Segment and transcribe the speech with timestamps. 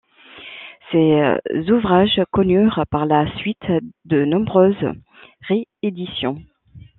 [0.91, 1.13] Ses
[1.69, 3.65] ouvrages connurent par la suite
[4.05, 4.91] de nombreuses
[5.41, 6.41] rééditions.